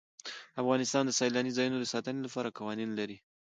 افغانستان 0.61 1.03
د 1.05 1.11
سیلاني 1.19 1.51
ځایونو 1.57 1.77
د 1.79 1.85
ساتنې 1.93 2.21
لپاره 2.25 2.55
قوانین 2.57 2.89
لري. 2.99 3.17